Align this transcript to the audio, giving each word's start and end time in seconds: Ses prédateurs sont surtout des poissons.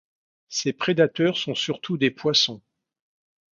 Ses 0.49 0.73
prédateurs 0.73 1.37
sont 1.37 1.53
surtout 1.53 1.95
des 1.95 2.09
poissons. 2.09 2.63